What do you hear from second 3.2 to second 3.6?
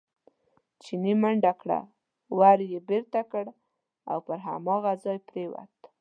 کړ